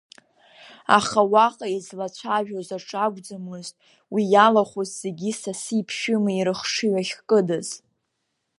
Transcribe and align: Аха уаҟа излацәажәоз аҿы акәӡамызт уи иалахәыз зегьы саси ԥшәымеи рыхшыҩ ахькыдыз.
Аха 0.97 1.21
уаҟа 1.31 1.67
излацәажәоз 1.77 2.69
аҿы 2.77 2.97
акәӡамызт 3.05 3.75
уи 4.13 4.23
иалахәыз 4.33 4.89
зегьы 5.01 5.31
саси 5.39 5.81
ԥшәымеи 5.87 6.45
рыхшыҩ 6.47 6.93
ахькыдыз. 7.01 7.69